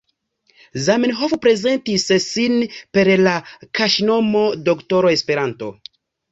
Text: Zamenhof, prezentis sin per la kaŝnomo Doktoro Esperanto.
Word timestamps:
Zamenhof, 0.85 1.35
prezentis 1.43 2.07
sin 2.25 2.57
per 2.99 3.11
la 3.29 3.37
kaŝnomo 3.83 4.45
Doktoro 4.67 5.17
Esperanto. 5.21 5.75